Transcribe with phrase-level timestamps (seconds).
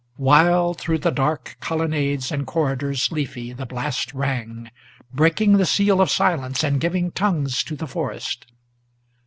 [0.17, 4.71] Wild through the dark colonnades and corridors leafy the blast rang,
[5.13, 8.47] Breaking the seal of silence, and giving tongues to the forest.